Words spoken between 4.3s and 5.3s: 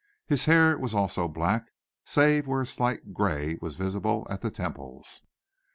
at the temples.